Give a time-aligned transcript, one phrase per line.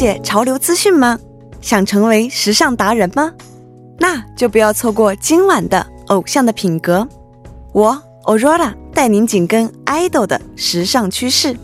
[0.00, 1.18] 解潮流资讯吗？
[1.60, 3.34] 想成为时尚达人吗？
[3.98, 7.00] 那就不要错过今晚的《偶像的品格》，
[7.74, 11.54] 我 Aurora 带您紧跟爱豆的时尚趋势。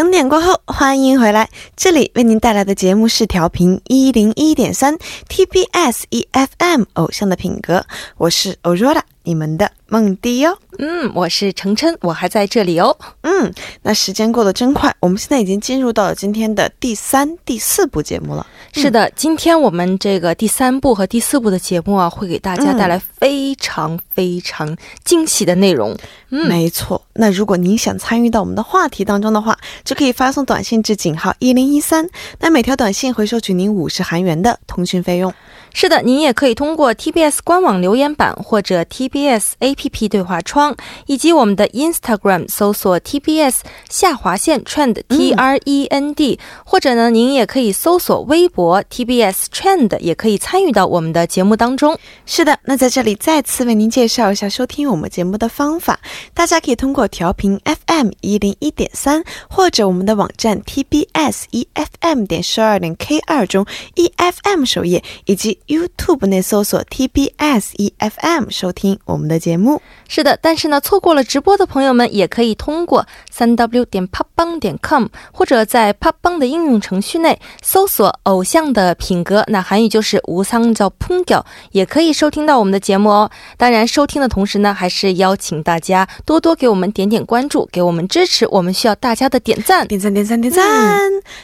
[0.00, 1.50] 两点过后，欢迎回来。
[1.76, 4.96] 这里为您带来的节目是调频一零一点三
[5.28, 7.84] TBS EFM 偶像的品格，
[8.16, 10.56] 我是欧若拉你们的梦迪哟。
[10.78, 12.96] 嗯，我是程琛，我还在这里哦。
[13.22, 13.52] 嗯，
[13.82, 18.46] 那时间过得真快，我们现在已经进入到了今天的第三、第四部节目了。
[18.72, 25.94] 是的，今天我们这个第三部和第四部的节目啊，会给大家带来非常非常惊喜的内容。
[26.30, 27.02] 嗯，没错。
[27.14, 32.08] 那如果您想参与到我们的话题当中的话，就可以发送短信至井号一零一三，
[32.38, 35.34] 那每条短信会收取您五十韩元的通讯费用。
[35.74, 43.56] 是的，您也可以通过 TBS 官网留言板或者 TBS APP 对话窗，以及我们的 Instagram 搜索 TBS
[43.88, 51.98] 下划线 Trend T R E N D，或者呢，您也可以搜索微博 TBS Trend，也可以参与到我们的节目当中。
[52.24, 55.98] 是的，那在这里再次为您介绍一下收听我们节目的方法，
[56.32, 69.80] 大家可以通过调频 FM 一零一点三，或者我们的网站 TBS EFM 点十二点 K 二中 EFM 首页，以及 YouTube 内搜索 TBS EFM 收听我们的节目。
[70.08, 83.30] 是的，但是呢，错过了直播的朋友们，也可以通过三 W 点 popbang 点 com，或者在 popbang 的应用程序内搜索“偶像的品格”，那韩语就是“无桑叫烹调”，也可以收听到我们的节目哦。
[83.56, 90.62] 当然，收听的同时呢，还是邀请大家多多给我们点点关注，给我们支持，我们需要大家的点赞、点赞、点赞、点赞。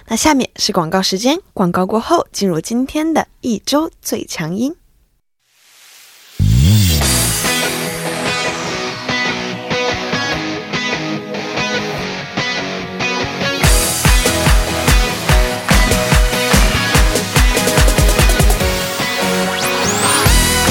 [0.08, 3.90] 那下面是广告时间，广告过后进入今天的一周。
[4.00, 4.72] 最强音，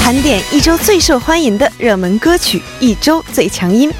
[0.06, 3.92] 盘点一周最受欢迎的热门歌曲，一周最强音。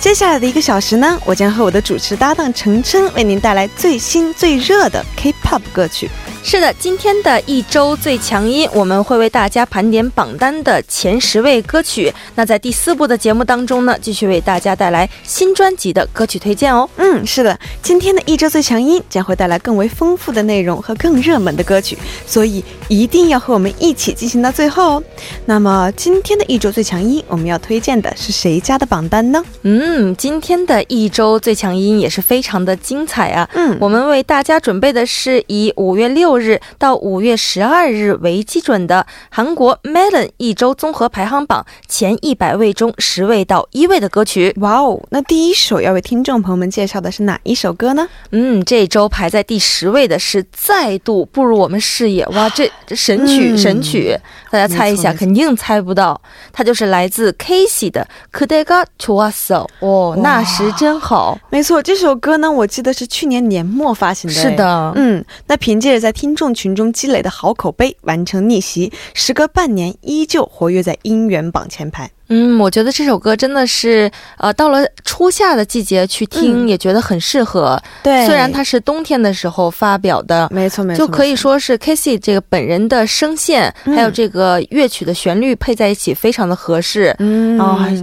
[0.00, 6.08] 接下来的一个小时呢，我将和我的主持搭档程琛为您带来最新最热的 K-pop 歌曲。
[6.42, 12.12] 是的，今天的一周最强音，我们会为大家盘点榜单的前十位歌曲。
[12.34, 16.88] 那在第四部的节目当中呢，继续为大家带来新专辑的歌曲推荐哦。
[16.96, 21.96] 嗯，是的，今天的一周最强音将会带来更为丰富的内容和更热门的歌曲，
[22.26, 25.04] 所以一定要和我们一起进行到最后哦。
[25.44, 29.44] 那么今天的一周最强音，我们要推荐的是谁家的榜单呢？
[29.62, 33.48] 嗯，今天的一周最强音也是非常的精彩啊。
[33.52, 36.29] 嗯，我们为大家准备的是以五月六。
[36.29, 44.53] 六日到五月十二日为基准的韩国 Melon 一周综合排行榜前一百位中十位到一位的歌曲。
[44.57, 44.99] 哇哦！
[45.09, 48.07] 那第一首要为听众朋友们介绍的是哪一首歌呢？
[48.31, 52.25] 嗯，这周排在第十位的是再度步入我们视野。
[52.27, 54.15] 哇，这这神曲神曲，
[54.51, 56.19] 大家猜一下，肯定猜不到，
[56.51, 58.07] 它就是来自 Casey 的《
[58.37, 59.65] 그대가좋았어》。
[59.79, 61.37] 哦，那时真好。
[61.49, 64.35] 没错，这首歌呢，我记得是去年年末发行的。
[64.35, 72.10] 是的，嗯，那凭借着在 听众群中积累的好口碑，完成逆袭，时隔半年依旧活跃在音源榜前排。
[72.28, 77.82] 嗯，我觉得这首歌真的是，呃，到了初夏的季节去听，也觉得很适合。
[78.02, 87.16] 对，虽然它是冬天的时候发表的，没错没错，就可以说是 k a s e y 这个本人的声线，还有这个乐曲的旋律配在一起，非常的合适。
[87.18, 87.96] 嗯，然后 k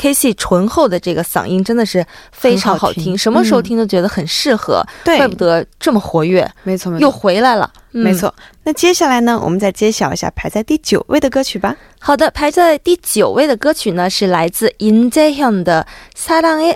[0.00, 4.82] a s e y 醇厚的这个嗓音真的是非常好听，什么时候听都觉得很适合。
[5.04, 6.48] 对，怪不得这么活跃。
[6.62, 7.70] 没错没错，又回来了。
[7.90, 11.74] 没错，那接下来呢，我们再揭晓一下排在第九位的歌曲吧。
[11.98, 15.86] 好的，排在第九位的歌曲呢，是来自尹재현的《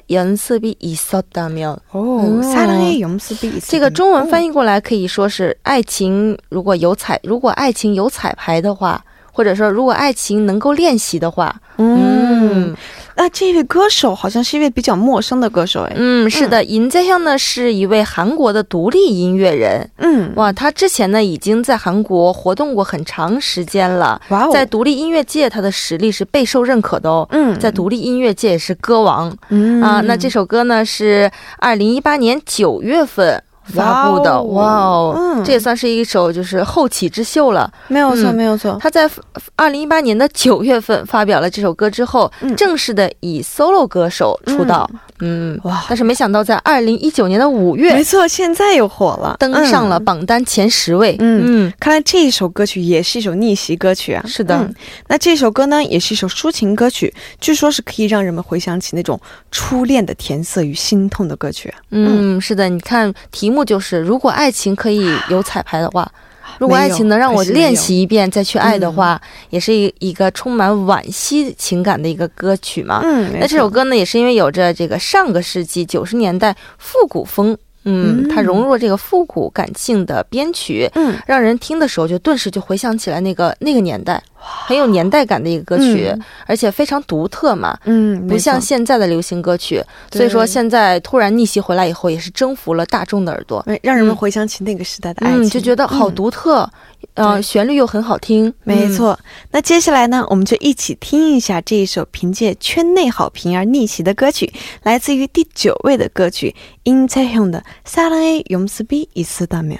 [0.08, 1.78] 사랑의연습이있었다면》。
[1.92, 9.04] 哦，사랑의연습이这个中文翻译过来可以说是爱情如果有彩，如果爱情有彩排的话，
[9.35, 12.73] 或者说如果爱情能够练习的话，嗯。
[13.17, 15.93] 那这位歌手好像是一位比较陌生的歌手哎。
[15.95, 19.89] 嗯，是的，尹在相呢是一位韩国的独立音乐人。
[19.99, 24.21] 嗯，哇，他之前呢已经在韩国活动过很长时间了。
[24.29, 27.25] 哇哦，在独立音乐界，他的实力是备受认可的哦。
[27.31, 29.33] 嗯，在独立音乐界也是歌王。
[29.47, 33.41] 嗯啊，那这首歌呢是二零一八年九月份。
[33.65, 34.41] 发布的。
[34.43, 35.43] 哇哦，嗯。
[35.43, 37.71] 这也算是一首就是后起之秀了。
[37.87, 38.35] 没有错，嗯。
[38.35, 38.77] 没有错。
[38.81, 39.09] 他在
[39.55, 42.55] 二零一八年的九月份发表了这首歌之后，嗯。
[42.55, 44.89] 正式的以 solo 歌手出道。
[45.19, 50.05] 嗯，哇，但是没想到在二零一九年的五月没错，现在又火了，登上了嗯。
[50.05, 51.15] 榜单前十位。
[51.19, 51.43] 嗯。
[51.45, 54.23] 嗯，看来这一首歌曲也是一首逆袭歌曲啊。
[54.27, 54.55] 是的。
[54.57, 54.73] 嗯。
[55.07, 59.19] 那这首歌呢，也是一首抒情歌曲，据说是可以让人们回想起那种
[59.51, 61.79] 初恋的甜涩与心痛的歌曲啊。
[61.91, 66.11] 嗯，是的，你看题目就是，如果爱情可以有彩排的话，
[66.57, 73.01] 如果爱情能让我练习一遍再去爱的话，也是一一个充满惋惜情感的一个歌曲嘛。
[73.03, 77.57] 嗯，那这首歌呢，也是因为有着这个上个世纪九十年代复古风。
[77.83, 78.29] 嗯，嗯。
[78.29, 81.15] 它融入了这个复古感性的编曲，嗯。
[81.27, 87.78] 让人听的时候就顿时就回想起来那个那个年代，很有年代感的一个歌曲，嗯而且非常独特嘛。
[87.84, 93.62] 嗯，不像没错现在的流行歌曲，对所以说现在突然逆袭回来以后，也是征服了大众的耳朵。
[93.66, 96.68] 哎让人们嗯回想起那个时代的爱情，嗯，就觉得好嗯独特，
[97.14, 98.48] 呃，对旋律又很好听。
[98.48, 99.18] 嗯，没错，
[99.50, 104.50] 那接下来呢，我们就一起听一下这一首凭借圈内好评而逆袭的歌曲，
[104.82, 109.78] 来自于第九位的歌曲殷채형的《사랑의용습이있으다면》。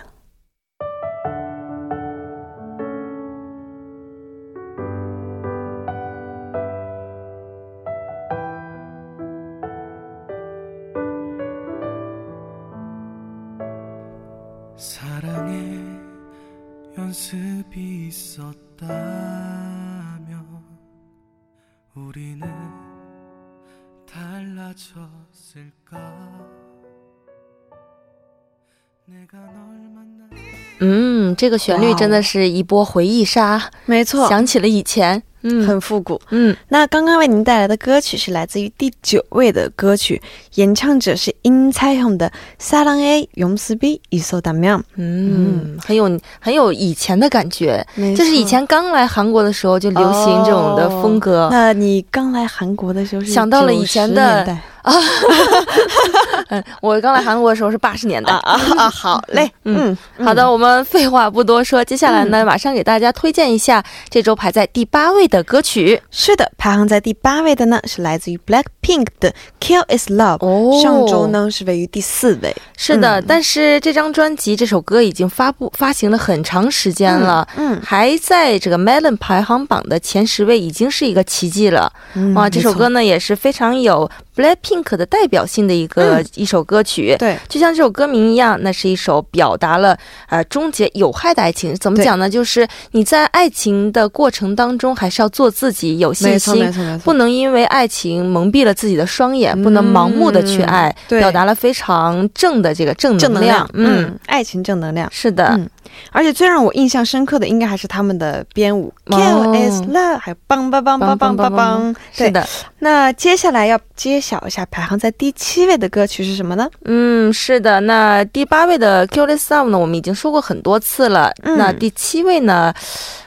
[31.35, 35.21] 这个旋律真的是一波回忆杀，没错，想起了以前。
[35.44, 36.20] 嗯很复古。
[36.30, 40.20] 嗯，那刚刚为您带来的歌曲是来自于第九位的歌曲，
[40.54, 42.30] 演唱者是殷채형的《
[42.62, 44.82] 사랑의용습이있어다면》。
[44.96, 51.48] 嗯，很有很有以前的感觉，没就是以错前刚来韩国的时候就流行这种的风格。
[51.50, 54.58] 那你刚来韩国的时候是想到了以前的90年代
[56.48, 58.32] 嗯，我刚来韩国的时候是八十年代。
[58.32, 58.90] 啊啊啊！
[58.90, 66.01] 好嘞，嗯嗯，好的，我们废话不多说，接下来呢，马上给大家推荐一下这周排在第八位的 歌曲。
[66.11, 70.37] 是的，排行在第八位的呢是来自于 Blackpink 的《Kill Is Love》。
[70.45, 72.55] 哦上周呢是位于第四位。
[72.77, 77.47] 是的，嗯但是这张专辑这首歌已经发布发行了很长时间了。
[77.55, 81.91] 嗯，还在这个 Melon 排行榜的前十位，已经是一个奇迹了。
[82.13, 87.15] 嗯哇，这首歌呢也是非常有 Blackpink 的代表性的一个、嗯一首歌曲。
[87.17, 89.97] 对，就像这首歌名一样，那是一首表达了
[90.27, 91.73] 呃终结有害的爱情。
[91.75, 92.29] 怎么讲呢？
[92.29, 100.93] 就是你在爱情的过程当中，还是要做自己，有信心，不能因为爱情蒙蔽了自己的双眼，嗯不能盲目的去爱。
[101.07, 105.07] 对表达了非常正的这个正正能量，嗯，嗯，爱情正能量。
[105.11, 105.69] 是的，嗯
[106.11, 111.95] 而且最让我印象深刻的，应该还是他们的编舞哦，Kill Is Love，还有梆梆梆梆梆梆梆。
[112.15, 112.47] 对，是的，
[112.79, 116.69] 那接下来要揭晓一下排行在第七位的歌曲是什么呢？
[116.85, 117.79] 嗯，是的。
[117.81, 121.31] 那第八位的《Curious Love》呢，我们已经说过很多次了。
[121.43, 122.73] 嗯那第七位呢，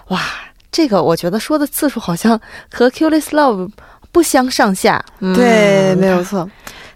[0.08, 0.20] 哇，
[0.70, 2.40] 这个我觉得说的次数好像
[2.72, 3.66] 和《Curious Love》
[4.12, 5.04] 不相上下。
[5.20, 6.49] 嗯、对，没有错。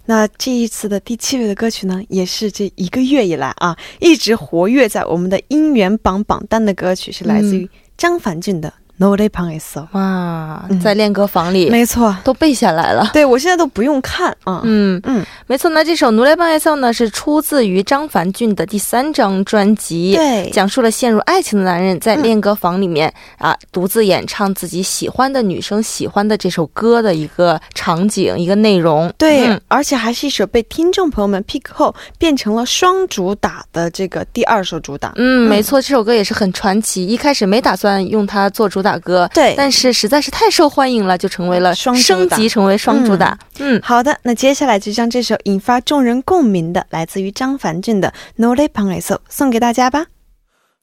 [0.06, 8.68] 那这一次的第七位的歌曲呢，也是这一个月以来啊，一直活跃在我们的音源榜榜单的歌曲，是来自于张凡俊的
[9.10, 13.10] 《P a n s o 哇嗯，在练歌房里没错，都背下来了。
[13.12, 14.60] 对我现在都不用看啊。
[14.64, 15.70] 嗯嗯，没错。
[15.70, 20.14] 那这首《努雷邦爱颂》呢，是出自于张凡俊的第三张专辑。
[20.14, 29.12] 对，讲述了陷入爱情的男人在嗯练歌房里面、啊，独自演唱自己喜欢的女生喜欢的这首歌的一个场景、一个内容。
[29.18, 35.12] 对，嗯而且还是一首被听众朋友们 pick 后变成了双主打的这个第二首主打。
[35.16, 37.06] 嗯，嗯没错，这首歌也是很传奇。
[37.06, 43.37] 一开始没打算用它做主打歌，对但是实在是太受欢迎了，就成为了双主打升级成为双主打。
[43.59, 50.05] 嗯好的，那接下来就将这首引发众人共鸣的，来自于张凡俊的《No Day p a n s o 送给大家吧。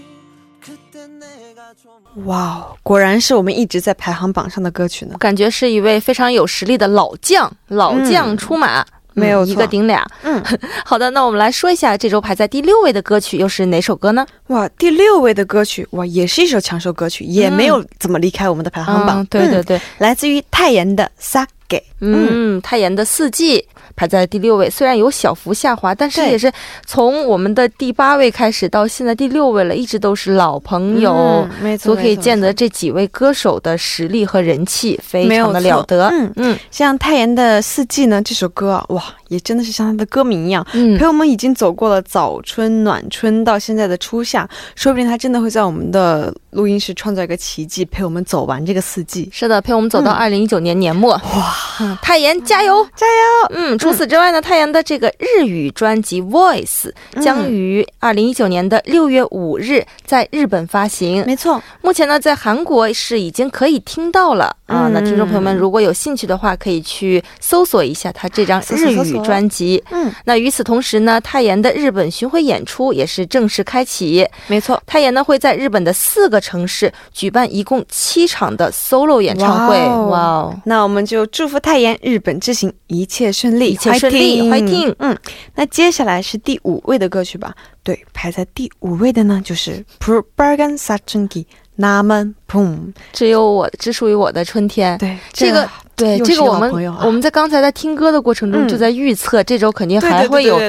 [2.25, 5.15] 哇哦，果然是我们一直在排行榜上的歌曲呢。
[5.19, 8.85] 感觉是一位非常有实力的老将，老将出马。
[9.13, 10.05] 没有一个顶俩。
[10.21, 10.43] 嗯，
[10.85, 14.23] 好的，那我们来说一下这周排在第六位的歌曲又是哪首歌呢？
[14.49, 19.23] 哇，第六位的歌曲哇，也是一首抢手歌曲，也没有怎么离开我们的排行榜。
[19.23, 21.81] 嗯对对嗯对，来自于泰妍的《撒给。
[21.99, 26.51] 嗯，泰妍的四季排在第六位，虽然有小幅下滑，但是也是
[26.85, 31.13] 从我们的第八位开始到现在第六位了，一直都是老朋友。
[31.13, 36.07] 嗯没错，所以可以见得这几位歌手的实力和人气非常的了得。
[36.09, 49.29] 嗯嗯像泰妍的《四季》呢，这首歌啊，哇，也真的是像他的歌名一样，嗯陪我们已经走过了早春、暖春，到现在的初夏，说不定他真的会在我们的录音室创造一个奇迹，陪我们走完这个四季。
[49.31, 51.13] 是的，陪我们走到嗯二零一九年年末。
[51.13, 53.55] 哇，泰妍加油加油！
[53.55, 56.91] 嗯，除此之外呢，泰妍的这个日语专辑《Voice》
[57.21, 61.23] 将于二零一九年的六月五日在日本发行。
[61.25, 64.87] 没错，目前呢，在韩国是已经可以听到了啊。
[64.87, 69.83] 嗯那听众朋友们如果有兴趣的话，可以去搜索一下他这张搜索日语专辑。
[69.91, 70.11] 嗯。
[70.25, 74.27] 那与此同时呢泰妍的日本巡回演出也是正式开启。
[74.47, 74.81] 没错。
[74.85, 79.77] 泰妍呢会在日本的四个城市举办一共七场的 solo 演唱会。
[80.09, 80.61] 哇哦。
[80.65, 85.17] 那我们就祝福泰妍日本之行一切顺利一切顺利欢迎嗯
[85.55, 87.53] 那接下来是第五位的歌曲吧。
[87.83, 91.45] 对排在第五位的呢就是 pro bergen sagengi
[91.77, 94.97] na manpoom 只有我只属于我的春天。
[94.97, 96.71] 对这个对这个我们、
[97.03, 98.67] 我们在刚才在听歌的过程中嗯。
[98.69, 100.59] 就在预测，这周肯定还会有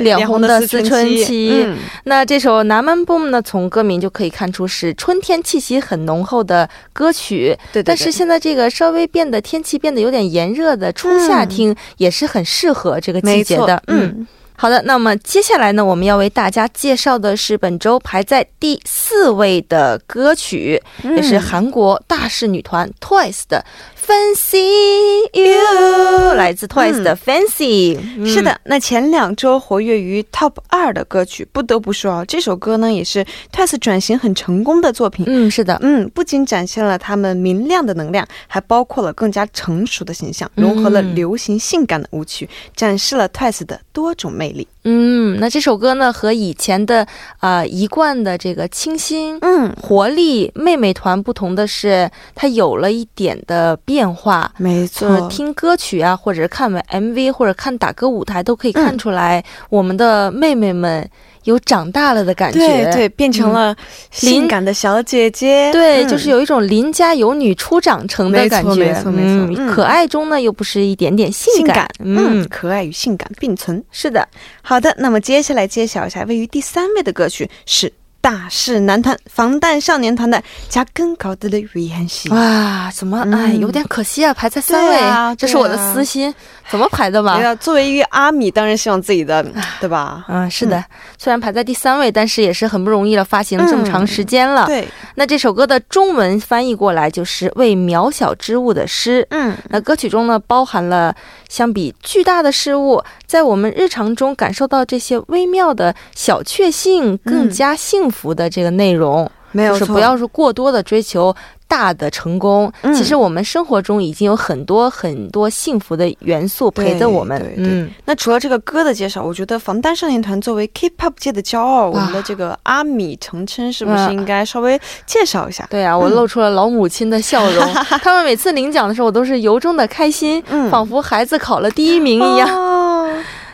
[0.00, 1.66] 脸红的思春期
[2.04, 7.54] 那这首《南蛮 boom》呢，从歌名就可以看出是春天气息很浓厚的歌曲。
[7.70, 14.26] 对对对但是现在这个稍微变得天气变得有点炎热的初夏听，也是很适合这个季节的。，嗯，
[14.56, 23.64] 好的，那么接下来呢，我们要为大家介绍的是本周排在第四位的歌曲，嗯也是韩国大势女团 Twice 的
[24.08, 33.22] 《Fancy You》，来自 Twice 的《Fancy》嗯是的，那前两周活跃于 Top 二的歌曲，不得不说啊，这首歌呢也是
[33.52, 35.26] Twice 转型很成功的作品。
[35.28, 44.66] 嗯，是的，嗯，不仅展现了他们明亮的能量，还包括了更加成熟的形象，嗯融合了流行性感的舞曲，展示了 Twice 的多种魅力。
[44.84, 47.06] 嗯，那这首歌呢和以前的
[47.40, 49.38] 啊、一贯的这个清新。
[49.40, 54.50] 嗯，活力妹妹团不同的是，它有了一点的变化。
[54.56, 61.08] 没就是错，听歌曲啊，或者是看 MV，或者看打歌舞台，都可以看嗯出来，我们的妹妹们
[61.48, 62.58] 有长大了的感觉。
[62.58, 63.74] 对对，变成了
[64.10, 65.72] 性感的小姐姐。
[65.72, 66.08] 对，嗯。
[66.08, 69.66] 就是有一种邻家有女初长成的感觉，没错没错没错。
[69.74, 73.82] 可爱中呢又不失一点点性感，嗯，可爱与性感并存。
[73.90, 74.28] 是的，
[74.60, 77.90] 好的，那么接下来揭晓一下位于第三位的歌曲是
[78.28, 80.36] 大势男团防弹少年团的
[80.68, 82.28] 《加更高的的语言系》。
[82.34, 86.34] 哇，怎么嗯哎，有点可惜啊，排在三位，对啊这是我的私心，
[86.68, 87.46] 怎么排的嘛对？
[87.46, 89.42] 啊，作为一个阿米，当然希望自己的，
[89.80, 90.26] 对吧？
[90.28, 90.84] 嗯，是的，
[91.16, 94.66] 虽然排在第三位，但是也是很不容易了，发行了这么长时间了。
[94.66, 99.26] 对，那这首歌的中文翻译过来就是“为渺小之物的诗”。
[99.32, 101.16] 嗯，那歌曲中呢，包含了
[101.48, 109.30] 相比巨大的事物，在我们日常中感受到这些微妙的小确幸，更加幸福的这个内容。
[109.50, 111.34] 没有错，就是不要是过多的追求
[111.66, 112.70] 大的成功。
[112.82, 117.40] 嗯其实我们生活中已经有很多很多幸福的元素陪着我们。
[117.40, 125.66] 对对对嗯，那除了这个歌的介绍，我觉得防弹少年团作为 K-pop 界的骄傲，我们的这个阿米成琛是不是应该稍微介绍一下？
[125.70, 127.74] 对啊，我露出了老母亲的笑容。
[128.04, 132.48] 他们每次领奖的时候，我都是由衷的开心，嗯仿佛孩子考了第一名一样。
[132.54, 133.08] 哦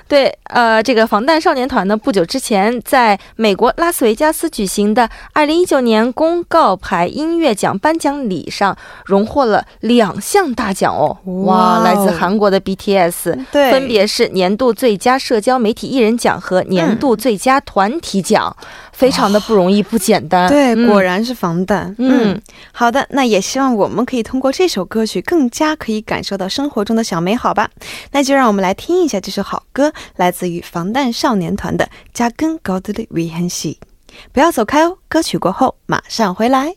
[0.06, 11.16] 对，呃，这个防弹少年团呢，不久之前在美国拉斯维加斯举行的2019年公告牌音乐奖颁奖礼上，荣获了两项大奖哦！
[11.44, 18.54] 哇，来自韩国的 BTS，对，分别是年度最佳社交媒体艺人奖和年度最佳团体奖，
[18.94, 20.48] 非常的不容易，不简单。
[20.48, 21.94] 对，嗯果然是防弹。
[21.98, 22.40] 嗯，
[22.72, 27.68] 好的，那也希望我们可以通过这首歌曲，更加可以感受到生活中的小美好吧。
[28.12, 31.84] 那就让我们来听一下这首好歌，来自于防弹少年团的
[32.14, 33.78] 《加根高德的维汉西》。
[34.32, 36.76] 不要走开哦，歌曲过后马上回来。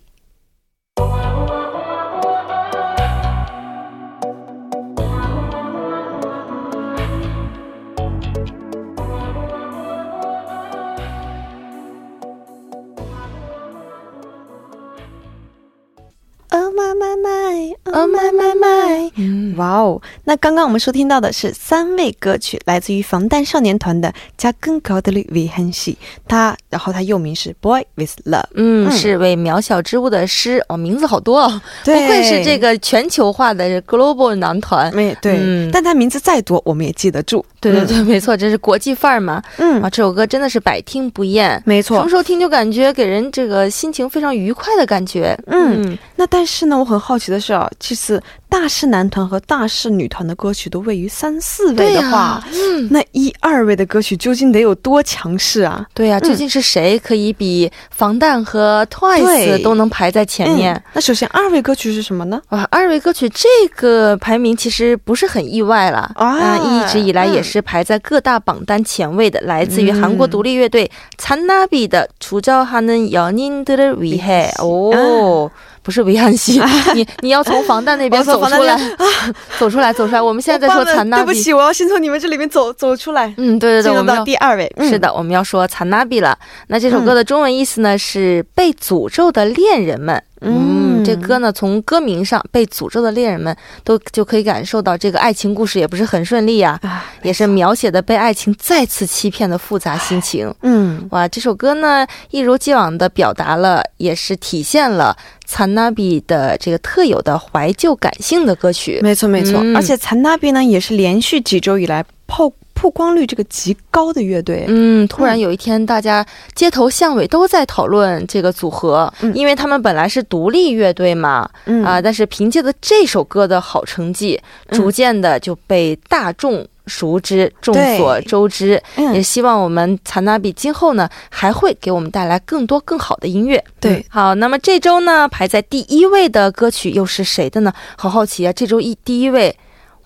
[16.98, 20.02] My my my, oh my my 哇哦！
[20.24, 25.94] 那刚刚我们收听到的是三位歌曲，来自于防弹少年团的《加更高的绿维汉西》，
[26.28, 28.42] 它然后它又名是《Boy with Love》。
[28.56, 34.94] 嗯，嗯是为渺小之物的诗哦，名字好多哦，不愧是这个全球化的 global 男团。
[34.96, 37.46] 没对、嗯但它名字再多，我们也记得住。
[37.60, 39.42] 对对对，没错，这是国际范儿嘛。
[39.58, 42.10] 嗯，啊，这首歌真的是百听不厌，没错什么。
[42.10, 45.38] 时候听就感觉给人这个心情非常愉快的感觉。
[45.48, 52.42] 嗯那但是呢，我很好奇的是啊，这次大势男团和大势女团的歌曲都位于三四位的话，
[52.90, 55.86] 那一二位的歌曲究竟得有多强势啊？
[55.94, 60.82] 对呀，究竟是谁可以比防弹和 Twice 都能排在前面？
[60.94, 62.42] 那首先二位歌曲是什么呢？
[62.50, 70.90] 哇，二位歌曲这个排名其实不是很意外了啊，一直以来也是排在各大榜单前位的，来自于韩国独立乐队
[71.20, 75.52] Chana Bida 的《주저하는연인들을위해》哦。
[75.88, 76.62] 不是维汉西，
[76.94, 78.78] 你你要从防弹那边 走出来，
[79.58, 80.22] 走出来，走出来。
[80.22, 84.70] 我们现在在说残纳比，对不起，我要先从你们这里面走走出来，嗯，对对对，我们到第二位。
[84.76, 86.38] 嗯是，的，我们要说残纳比了。
[86.68, 90.22] 那这首歌的中文意思呢、是被诅咒的恋人们。
[90.42, 100.54] 嗯，嗯这歌呢从歌名上，被诅咒的恋人们都就可以感受到这个爱情故事也不是很顺利啊，啊，也是描写的被爱情再次欺骗的复杂心情。
[100.64, 109.00] 嗯，哇，这首歌呢一如既往的表达了，也是体现了残纳比的这个特有的怀旧感性的歌曲。
[109.02, 109.74] 没错没错，嗯。
[109.74, 114.66] 而且残纳比呢也是连续几周以来曝曝光率这个极高的乐队。
[114.68, 128.80] 嗯，突然有一天，大家街头巷尾都在讨论这个组合，嗯因为他们本来是独立乐队嘛，嗯啊，但是凭借着这首歌的好成绩，嗯逐渐的就被大众熟知、众所周知。
[128.96, 133.64] 也嗯，希望我们采纳比今后呢，还会给我们带来更多更好的音乐。
[133.80, 137.74] 对嗯好，那么这周呢，排在第一位的歌曲又是谁的呢？
[137.98, 139.58] 好好奇啊，这周一第一位。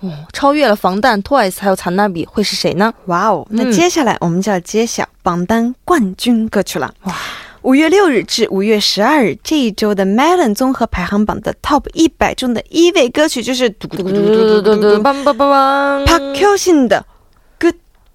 [0.01, 2.93] 哦超越了防弹、TWICE 还有残娜比，会是谁呢？
[3.05, 6.93] 哇哦，那接下来我们就要揭晓榜单冠军歌曲了。
[7.03, 7.15] 哇！
[7.61, 17.05] 五月六日至五月十二日这一周的 Melon 综合排行榜的 Top 一百中的一位歌曲就是嘟嘟嘟嘟嘟嘟嘟，棒棒棒棒，Park Hyo Sin 的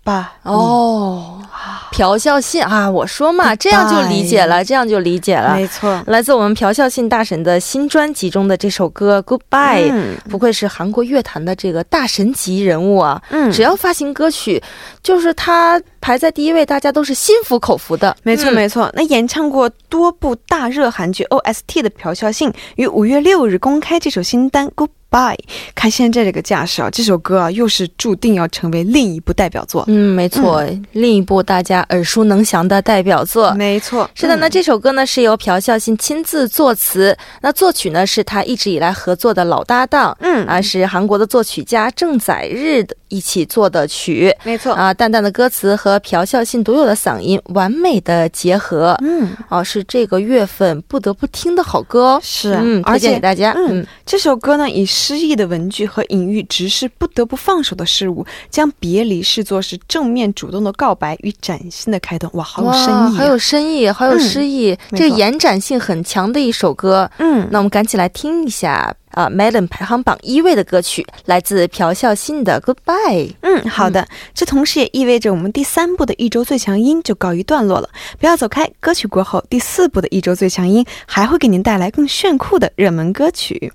[0.06, 0.24] Goodbye。
[0.44, 1.42] 哦，
[1.90, 5.54] 朴孝信啊，我说嘛，这样就理解了，这样就理解了。
[5.54, 13.20] 没错，来自我们朴孝信大神的新专辑中的这首歌《Goodbye》，嗯不愧是韩国乐坛的这个大神级人物啊！
[13.30, 14.62] 嗯只要发行歌曲，
[15.02, 18.16] 就是他排在第一位，大家都是心服口服的。
[18.22, 25.34] 没错嗯没错，那演唱过多部大热韩剧 OST 的朴孝信于五月六日公开这首新单《Goodbye》。
[25.74, 29.82] 看现在这个架势啊，这首歌啊又是注定要成为另一部代表作。
[29.88, 33.52] 嗯，没错，另一部大家耳熟能详的代表作。
[33.54, 52.20] 没错，是的，嗯那这首歌呢是由朴孝信亲自作词，那作曲呢是他一直以来合作的老搭档，嗯啊是韩国的作曲家郑载日的一起做的曲，没错，啊淡淡的歌词和朴孝信独有的嗓音完美的结合，嗯，哦是这个月份不得不听的好歌哦。
[52.22, 53.52] 是啊，嗯，推而且荐给大家。
[53.52, 62.30] 嗯嗯，这首歌呢，以诗意的文句和隐喻直视不得不放手的事物，将别离视作是正面主动的告白与崭新的开端。
[62.34, 67.10] 哇，好有深意、啊，好有深意，好有诗意，这个延展性很强的一首歌。
[67.18, 73.28] 嗯，那我们赶紧来听一下啊、m e l o n 排行榜一位的歌曲，来自朴孝信的《Goodbye》。
[73.40, 77.88] 嗯，好的，这同时也意味着我们第三部的一周最强音就告一段落了。
[78.20, 83.72] 不要走开，歌曲过后，第四部的一周最强音还会给您带来更炫酷的热门歌曲。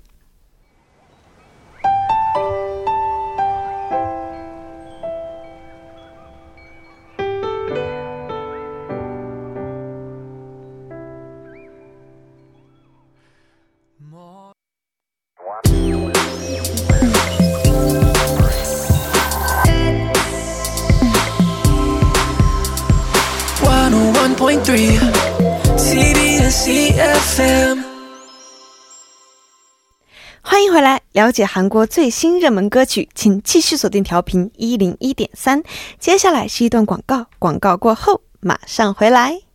[31.12, 35.62] 了解韩国最新热门歌曲，请继续锁定调频一零一点三。
[35.98, 39.51] 接下来是一段广告，广告过后马上回来。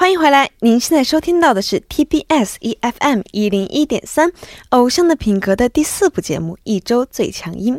[0.00, 4.30] 欢迎回来，您现在收听到的是 TBS EFM 一零一点三
[4.68, 7.76] 偶像的品格的第四部节目《一周最强音》。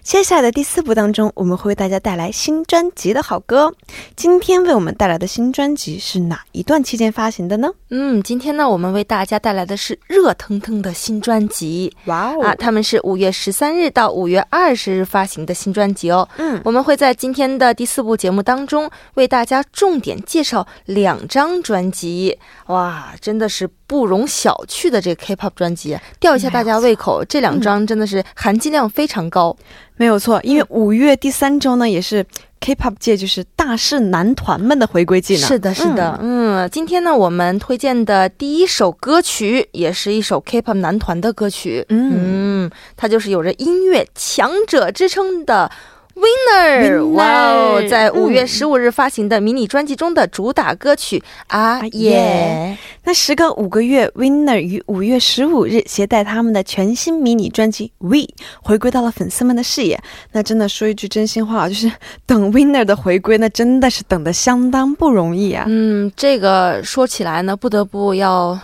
[0.00, 3.74] 接下来的第四部当中，我们会为大家带来新专辑的好歌哦。
[4.14, 7.68] 今天为我们带来的新专辑是哪一段期间发行的呢？
[7.90, 11.92] 嗯，今天呢，我们为大家带来的是热腾腾的新专辑。
[12.04, 16.28] 哇哦啊，他们是五月十三日到五月二十日发行的新专辑哦。
[16.36, 22.38] 嗯，我们会在今天的第四部节目当中为大家重点介绍两张专辑。
[22.66, 27.24] 哇，真的是不容小觑的这个 K-pop 专辑，吊一下大家胃口。
[27.24, 29.56] 这两张真的是含金量非常高。
[29.96, 32.24] 没有错，因为五月第三周呢，也是
[32.60, 35.46] K-pop 界就是大势男团们的回归季呢。
[35.46, 41.84] 是的，是的，嗯今天呢，我们推荐的第一首歌曲也是一首 K-pop 男团的歌曲。
[41.88, 45.70] 嗯嗯，它就是有着音乐强者之称的
[46.16, 52.78] Winner，Winner，哇哦，在五月嗯十五日发行的迷你专辑中的主打歌曲啊啊耶耶。
[53.04, 58.16] 那时隔五个月，Winner 于五月十五日携带他们的全新迷你专辑《We》
[58.62, 60.00] 回归到了粉丝们的视野。
[60.32, 61.92] 那真的说一句真心话，就是
[62.24, 65.66] 等 Winner 的回归，那真的是等的相当不容易啊！
[65.68, 68.58] 嗯，这个说起来呢，不得不要。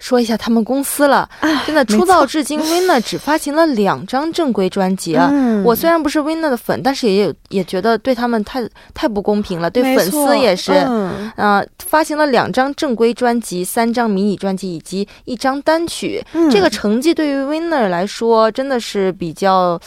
[0.00, 5.28] 说一下他们公司了，啊真的出道至今，Winner 只发行了两张正规专辑啊。
[5.30, 5.62] 嗯。
[5.62, 10.72] 我虽然不是 Winner 的粉，但是也有也觉得对他们太太不公平了，对粉丝也是。
[10.72, 11.30] 嗯。
[11.36, 16.50] 呃，发行了两张正规专辑、三张迷你专辑以及一张单曲，嗯。
[16.50, 19.78] 这个成绩对于 Winner 来说真的是比较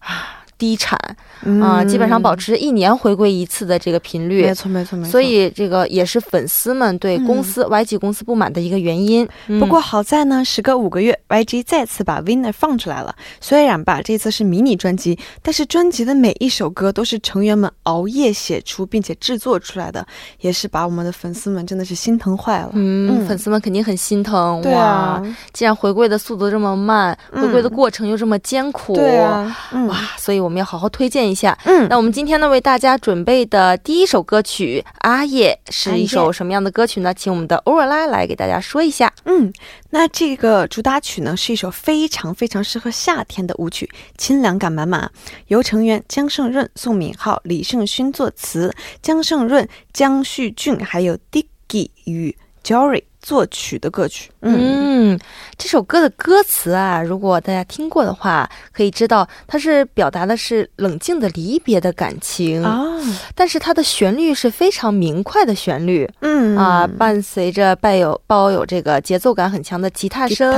[0.00, 0.98] 啊 低产
[1.60, 4.54] 啊、嗯基本上保持一年回归一次的这个频率没。
[4.54, 5.10] 错没错没错。
[5.10, 9.26] 所以这个也是粉丝们对公司、YG 公司不满的一个原因。
[9.48, 13.14] 嗯不过好在呢，时隔五个月，YG 再次把 Winner 放出来了。
[13.40, 20.06] 虽然吧，这次是迷你专辑，但是专辑的每一首歌都是成员们熬夜写出并且制作出来的，
[20.40, 22.70] 也是把我们的粉丝们真的是心疼坏了。
[22.72, 24.60] 嗯，嗯粉丝们肯定很心疼。
[24.62, 31.58] 对啊哇，，既然回归的速度这么慢，嗯回归的过程又这么艰苦，对啊，嗯哇，所以我们要好好推荐一下。
[31.64, 37.12] 嗯，那我们今天呢，为大家准备的第一首歌曲《阿叶》是一首什么样的歌曲呢？
[37.14, 39.12] 请我们的欧若拉来给大家说一下。
[39.24, 39.52] 嗯，
[39.90, 45.10] 那这个主打曲呢，是一首非常非常适合夏天的舞曲，清凉感满满，
[45.48, 54.30] 由成员姜胜润、宋敏浩、李胜勋作词，姜胜润、姜旭俊还有 Dicky 与 Jory 作曲的歌曲。
[54.40, 55.14] 嗯。
[55.14, 55.20] 嗯，
[55.58, 62.82] 这首歌的歌词啊，如果大家听过的话，可以知道它是表达的是冷静的离别的感情，啊，
[63.34, 66.10] 但是它的旋律是非常明快的旋律。
[66.20, 66.56] 嗯。
[66.56, 70.50] 啊，伴随着伴有包有这个节奏感很强的吉他声，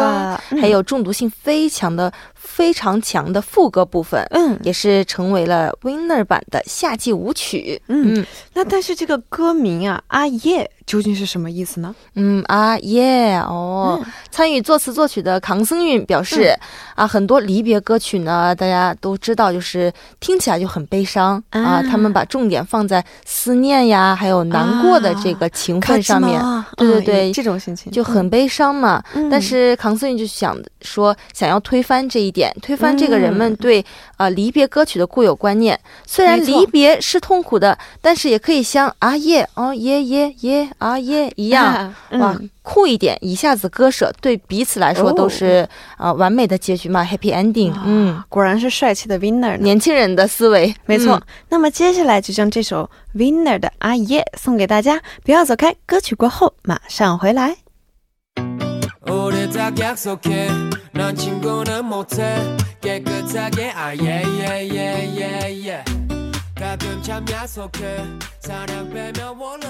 [0.51, 0.61] 嗯。
[0.61, 4.59] 还有中毒性非常的非常强的副歌部分，嗯。
[4.63, 7.81] 也是成为了 Winner 版的夏季舞曲。
[7.89, 8.27] 嗯，嗯。
[8.55, 11.95] 那但是这个歌名啊，阿叶究竟是什么意思呢？
[12.15, 14.13] 嗯啊耶哦，嗯。
[14.31, 16.57] 参与作词作曲的康僧韵表示、
[16.95, 21.61] 啊，很多离别歌曲呢，大家都知道，就是听起来就很悲伤啊。
[21.61, 26.41] 啊他们把重点放在思念呀，还有难过的这个情分上面。
[26.41, 29.29] 啊对对对有这种心情就很悲伤嘛，嗯。
[29.29, 33.57] 但是康僧韵就想说，想要推翻这一点，推翻这个人们嗯。
[33.57, 33.81] 对
[34.17, 35.79] 啊、呃离别歌曲的固有观念。
[36.07, 45.68] 虽然离别是痛苦的，但是也可以像啊耶哦耶耶耶啊耶一样，啊 哇嗯酷一点，一下子割舍，对彼此来说哦都是
[45.98, 47.74] 啊、呃完美的结局嘛，happy ending。
[47.86, 49.58] 嗯，果然是帅气的 Winner 呢。
[49.58, 57.58] 年轻人的思维，没错，嗯那么接下来就将这首 Winner 的《阿耶》送给大家，不要走开，歌曲过后马上回来。
[59.08, 60.48] 우리 딱 약속해
[60.94, 62.38] 난 친구는 못해
[62.80, 65.84] 깨끗하게 아 yeah yeah yeah yeah yeah
[66.56, 67.98] 가끔 참 약속해
[68.40, 69.68] 사랑 빼면 원래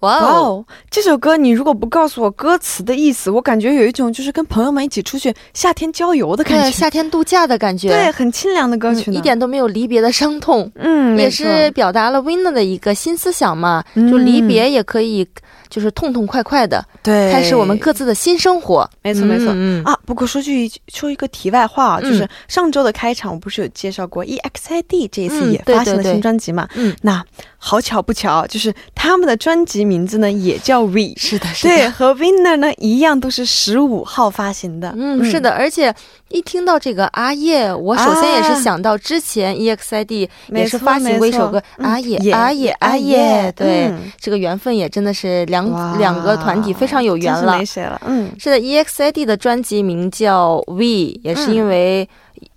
[0.00, 10.70] 哇哦，这首歌你如果不告诉我歌词的意思，我感觉有一种就是跟朋友们一起出去夏天郊游的感对，觉，夏天度假的感觉，对，很清凉的歌曲，嗯一点都没有离别的伤痛。
[10.74, 14.10] 嗯，也是表达了 Winner 的一个新思想嘛，嗯。
[14.10, 15.26] 就离别也可以，
[15.74, 18.88] 就是痛痛快快的对开始我们各自的新生活。
[19.02, 19.48] 没错没错。
[19.48, 26.68] 嗯嗯啊，不过说句说一个题外话啊，嗯就是上周的开场，我不是有介绍过 EXID 这一次嗯也发行了新专辑嘛？
[26.76, 27.20] 嗯，那
[27.58, 34.94] 好巧不巧，就是他们的专辑名字呢也叫 We， 是的，是的对，和 Winner 呢一样，都是十五号发行的。
[34.96, 35.92] 嗯，是的，而且
[36.28, 47.64] 一听到这个阿叶，我首先也是想到之前 EXID 也是发行过一首歌阿叶嗯阿叶阿阿叶叶，对嗯，这个缘分也真的是两哇两个团体非常有缘了没。
[47.64, 48.00] 谁了。
[48.06, 52.08] 嗯，是的，EXID 的专辑名叫 We，也是因为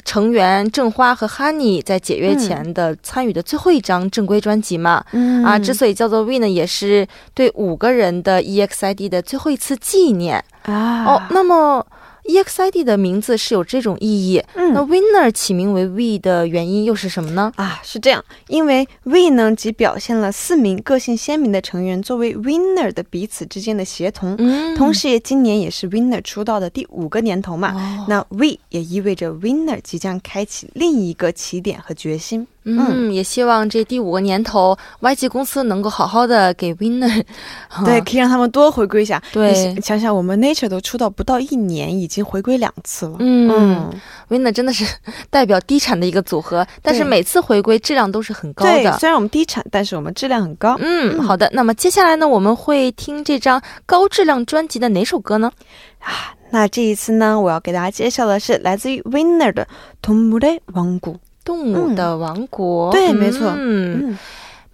[0.06, 5.04] 成员正花和 Honey 在解约前的参与的最后一张正规专辑嘛。
[5.12, 10.44] 嗯啊，之所以叫做 We 呢，也是对五个人的 EXID 的最后一次纪念。
[10.64, 11.86] 啊哦，那么
[12.28, 17.52] EXID 的名字是有这种意义，那嗯 Winner 起名为 We 的原因又是什么呢？
[17.56, 27.74] 啊，是这样，因为 We 呢，即表现了四名个性鲜明的成员作为 Winner 的彼此之间的协同，嗯同时也今年也是 Winner 出道的第五个年头嘛。
[27.74, 32.48] 哦那 We 也意味着 Winner 即将开启另一个起点和决心。
[32.67, 37.25] 嗯，也希望这第五个年头，YG 公司能够好好的给 Winner，
[37.85, 39.21] 对，可以让他们多回归一下。
[39.33, 43.17] 对你想想，我们 Nature 都出道不到一年，已经回归两次了。
[43.19, 43.91] 嗯
[44.29, 44.87] Winner 真的是
[45.29, 48.97] 代表低产的一个组合，但是每次回归质量都是很高对，的。
[48.99, 50.77] 虽然我们低产，但是我们质量很高。
[50.81, 51.51] 嗯，好的。
[51.53, 55.51] 那么接下来呢，我们会听这张高质量专辑的哪首歌呢？
[56.51, 59.65] 那这一次呢，我要给大家介绍的是来自于 Winner 的《
[60.01, 61.17] 동물의왕국》。
[61.48, 62.92] 动物的王国。
[62.92, 63.54] 对没错。
[63.56, 64.18] 嗯，嗯，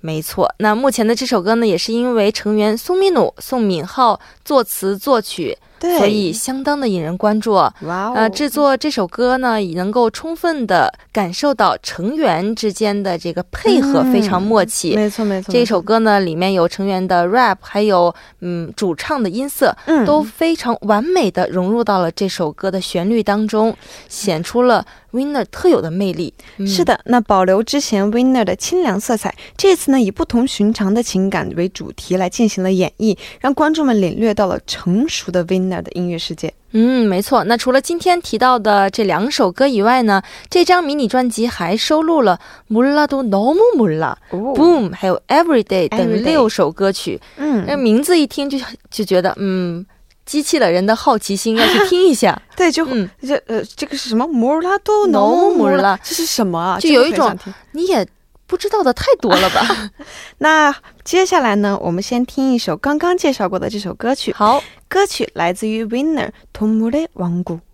[0.01, 0.51] 没错。
[0.57, 7.51] 那目前的这首歌呢，也是因为成员苏米努、宋敏浩作词作曲，对，所以相当的引人关注。
[7.51, 14.95] 哇哦，呃，制作这首歌呢，也能够充分的感受到成员之间的这个配合嗯非常默契。
[14.95, 23.75] 没错没错，这首歌呢，里面有成员的 rap，还有嗯主唱的音色，嗯都非常完美的融入到了这首歌的旋律当中，
[24.07, 26.33] 显出了 Winner 特有的魅力。
[26.57, 36.52] 嗯是的，那保留之前 Winner 的清凉色彩，这次呢以不同寻常的情感为主题来进行了演绎，让观众们领略到了成熟的 Winner 的音乐世界。
[36.72, 37.44] 嗯，没错。
[37.44, 42.38] 那除了今天提到的这两首歌以外呢，这张迷你专辑还收录了《
[42.74, 47.18] 몰라도너무몰라》、哦 Boom，还有 Everyday 等 Everyday 六首歌曲。
[47.36, 48.58] 那嗯，名字一听就
[48.90, 49.86] 就觉得，嗯，
[50.26, 52.40] 激起了人的好奇心，要去听一下。
[52.54, 54.26] 对，就嗯，这呃，这个是什么？
[54.26, 56.78] 摩拉多 No 诺摩 몰라 拉，这是什么啊？
[56.78, 58.06] 就这个有一种很想听你也
[58.46, 59.90] 不知道的太多了吧？
[60.38, 67.60] 那接下来呢，我们先听一首刚刚介绍过的这首歌曲，好，歌曲来自于 Winner《동물의왕국》。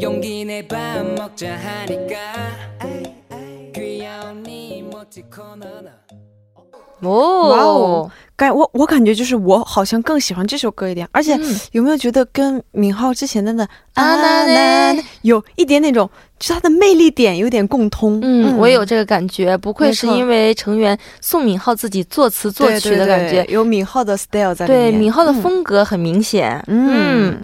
[0.00, 2.14] 용기 내 밥 먹자 하니까
[3.72, 5.90] 귀여운 이모티콘 하나
[7.00, 18.19] 哦，哇哦 感我我感觉就是我好像更喜欢这首歌一点，而且嗯有没有觉得跟敏浩之前的那啊那那那有一点那种，就是他的魅力点有点共通。
[18.23, 23.25] 嗯，我也有这个感觉，不愧是因为成员宋敏浩自己作词作曲的感觉。
[23.25, 24.99] 对对对有敏浩的 style 在里面对，面。
[25.01, 26.63] 敏浩的嗯风格很明显。
[26.67, 27.37] 嗯，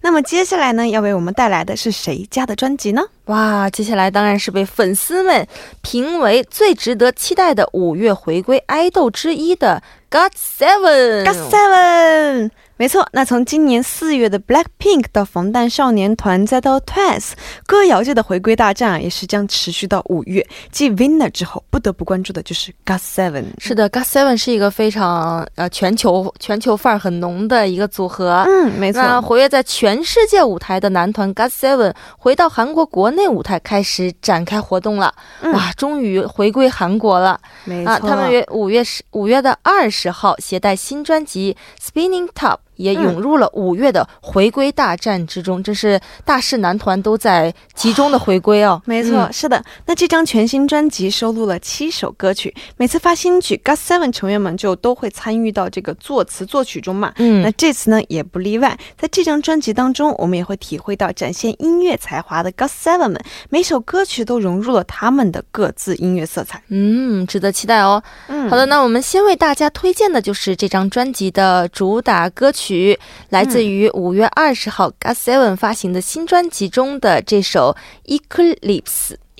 [0.00, 5.46] 那么接下来呢，要为我们带来的是谁家的专辑呢哇，接下来当然是被粉丝们
[5.82, 11.24] 评为最值得期待的五月回归爱豆之一的 got seven.
[11.24, 12.52] got seven.
[12.78, 17.32] 没错，那从今年四月的 Blackpink 到防弹少年团，再到 Twice，
[17.66, 20.46] 歌谣界的回归大战啊，也是将持续到五月。
[20.70, 23.46] 继 Winner 之后，不得不关注的就是 God Seven。
[23.58, 28.44] 是的，God Seven 是一个非常呃全球全球范儿很浓的一个组合。
[28.46, 29.02] 嗯，没错。
[29.02, 37.98] 那活跃在全世界舞台的男团 God Seven 回到韩国国内舞台开始展开活动了，嗯哇，终于回归韩国了没错，啊！
[37.98, 42.54] 他们约五月十五月的二十号携带新专辑《Spinning Top》。
[42.78, 48.80] 也涌入了五月的回归大战之中，这是大势男团都在集中的回归哦。
[48.86, 49.62] 没错，嗯是的。
[49.84, 57.12] 那这张全新专辑收录了七首歌曲，每次发新曲，GOT Seven 成员们就都会参与到这个作词作曲中嘛。
[57.16, 66.62] 嗯那这次呢也不例外，在这张专辑当中，我们也会体会到展现音乐才华的 GOT Seven 们，每首歌曲都融入了他们的各自音乐色彩。
[66.68, 68.02] 嗯，值得期待哦。
[68.28, 72.67] 嗯好的，，那我们先为大家推荐的就是这张专辑的主打歌曲，
[73.30, 77.76] 来自于五月二十号 g o t Seven 发行的新专辑中的这首
[78.20, 78.84] 《Eclipse》。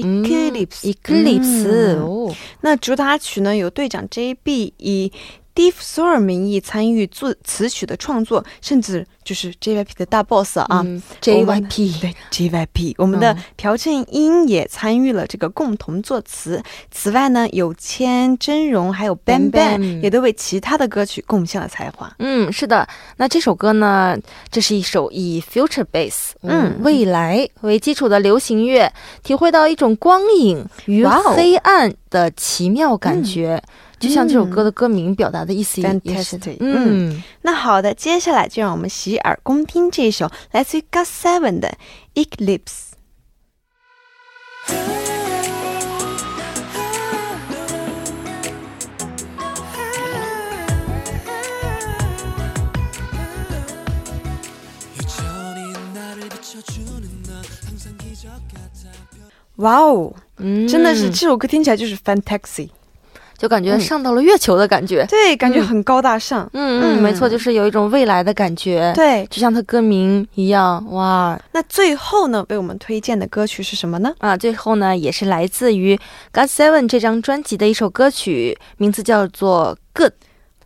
[0.01, 5.11] 嗯 Eclipse Eclipse 嗯哦，那主打曲呢由队长 JB 以
[5.59, 10.83] Dave Soar 名义参与作词曲的创作，甚至就是 JYP 的大 boss 啊。
[10.85, 16.63] 嗯，JYP 对 JYP，我们的嗯朴正英也参与了这个共同作词。
[16.93, 22.15] 此外呢，有千、真容还有 Bang Bang 也都为其他的歌曲贡献了才华。
[22.21, 22.89] 嗯，是的。
[23.17, 24.17] 那这首歌呢，
[24.53, 28.93] 这是一首以 future bass，嗯，嗯未来为基础的流行乐，
[29.25, 33.61] 体会到一种光影与黑暗的奇妙感觉，
[33.99, 37.23] 就像这首歌的歌名表达的意思一样 fantastic 嗯。
[37.43, 41.77] 那好的接下来就让我们洗耳恭听这首来自于 God Seven 的
[42.15, 42.89] eclipse
[59.57, 60.15] 哇哦
[60.69, 62.71] 真的是这首歌听起来就是 fantastic
[63.39, 65.07] 就感觉嗯上到了月球的感觉。
[65.09, 66.49] 对，感觉嗯很高大上。
[66.53, 74.13] 嗯嗯，嗯没错，就是有一种未来的感觉。，对，就像它歌名一样，哇那最后呢，为我们推荐的歌曲是什么呢？
[74.19, 74.37] 啊！
[74.37, 75.97] 最后呢，也是来自于
[76.33, 80.13] God Seven 这张专辑的一首歌曲，名字叫做《Good》。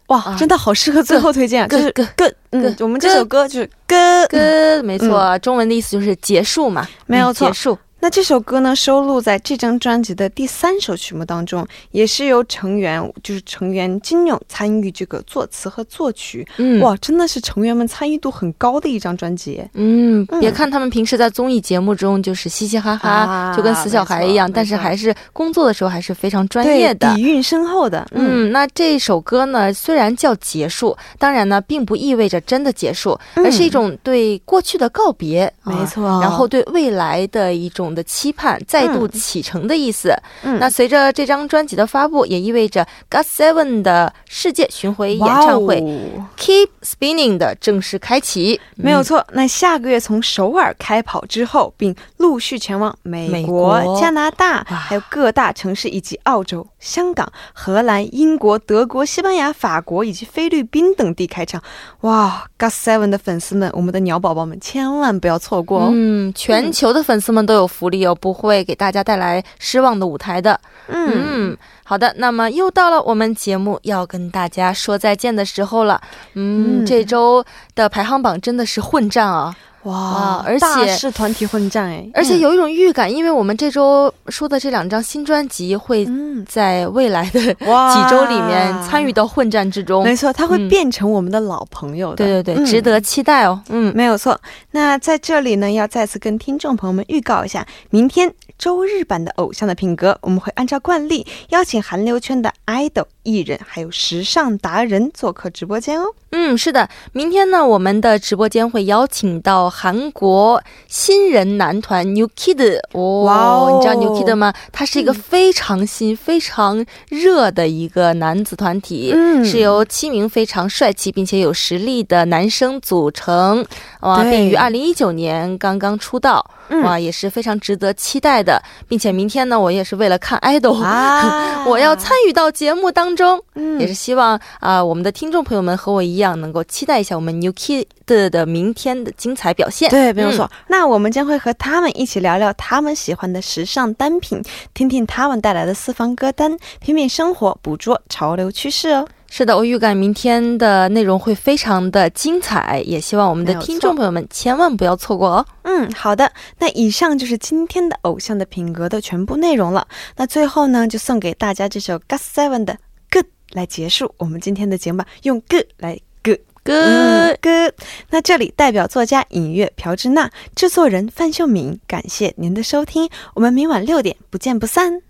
[0.08, 1.68] 哇，啊真的好适合最后推荐啊！
[1.68, 4.26] 就是歌歌，嗯歌，我们这首歌就是歌。
[4.28, 7.78] 歌没错，中文的意思就是结束嘛，没有错嗯结束。
[8.02, 16.44] 那这首歌呢，收录在这张专辑的第三首曲目当中，也是由成员就是成员金勇参与这个作词和作曲。
[16.56, 19.62] 嗯，哇，真的是成员们参与度很高的一张专辑。
[19.74, 27.14] 嗯，嗯别看他们平时在综艺节目中就是嘻嘻哈哈，啊就跟死小孩一样，但是还是工作的时候还是非常专业的。
[27.14, 28.04] 底蕴深厚的。
[28.10, 40.14] 嗯，嗯，那这首歌呢，虽然叫结束，当然呢，并不意味着真的结束，嗯而是一种对过去的告别，啊没错然后对未来的一种的期盼，再度启程的意思。
[40.42, 48.60] 嗯那随着这张专辑的发布，也意味着 GOT Seven 的世界巡回演唱会、哦 Keep Spinning 的正式开启。
[48.76, 61.62] 嗯没有错，那下个月从首尔开跑之后，并陆续前往美美国、加拿大，还有各大城市，以及澳洲、香港、荷兰、英国、德国、西班牙、法国以及菲律宾等地开场。
[62.00, 65.90] 哇，GOT Seven 的粉丝们，我们的鸟宝宝们，千万不要错过哦！
[65.92, 70.60] 嗯，全球的粉丝们都有福利哦，不会给大家带来失望的舞台的。
[70.88, 76.00] 嗯，好的，那么又到了我们节目要跟大家说再见的时候了。
[76.34, 90.04] 嗯，嗯这周的排行榜真的是混战啊，哇哇而且是团体混战哎，而且有一种预感，因为我们这周说的这两张新专辑会嗯，在未来的几周里面参与到混战之中。
[90.04, 92.16] 没错，它会嗯变成我们的老朋友的。
[92.16, 93.60] 对对对，嗯值得期待哦。
[93.70, 94.40] 嗯，没有错。
[94.70, 106.06] 那在这里呢，要再次跟听众朋友们预告一下，明天周日版的《偶像的品格》，我们会按照惯例邀请韩流圈的 idol 艺人，还有时尚达人做客直播间哦。
[106.30, 114.52] 嗯，是的，明天呢，我们的直播间会邀请到韩国新人男团 New Kid 哦，哇哦你知道 New Kid 吗？
[114.72, 123.64] 他是一个非常新、非常热的一个男子团体，嗯是由七名非常帅气并且有实力的男生组成，
[124.00, 124.32] 哇，对。
[124.32, 133.42] 并于二零一九年刚刚出道，嗯哇，也是非常值得期待的，并且明天呢，我也是为了看 idol，、啊 我要参与到节目当中。
[133.54, 139.90] 嗯也是希望啊、我们的听众朋友们和我一样，能够期待一下我们 New Kid 的明天的精彩表现。
[139.90, 140.44] 对，没有错。
[140.44, 149.06] 嗯那我们将会和他们一起聊聊他们喜欢的时尚单品，听听他们带来的私房歌单，品品生活，捕捉潮流趋势哦。
[149.34, 155.46] 是的，我预感明天的内容会非常的精彩，也希望我们的听众朋友们千万不要错过哦。
[155.62, 156.30] 嗯，好的。
[156.58, 159.88] 那以上就是今天的偶像的品格的全部内容了。
[160.16, 162.76] 那最后呢，就送给大家这首 GOT Seven 的
[163.10, 166.40] Good 来结束我们今天的节目吧，用 Good 来 Good。
[166.62, 167.72] 歌、嗯，Good。
[168.10, 175.00] 那这里代表作家尹月、朴智娜，制作人范秀敏，感谢您的收听，我们明晚六点不见不散。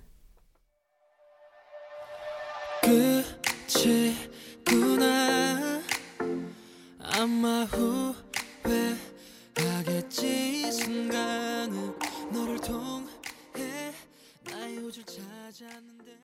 [3.72, 5.80] 끝이구나.
[7.00, 7.66] 아마
[9.54, 11.41] 후회하겠지 이 순간